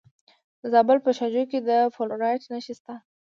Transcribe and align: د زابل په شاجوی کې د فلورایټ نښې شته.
د 0.61 0.63
زابل 0.73 0.97
په 1.05 1.11
شاجوی 1.17 1.45
کې 1.51 1.59
د 1.69 1.69
فلورایټ 1.95 2.41
نښې 2.51 2.73
شته. 2.79 2.93